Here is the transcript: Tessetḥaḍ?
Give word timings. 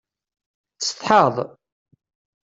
Tessetḥaḍ? 0.77 1.35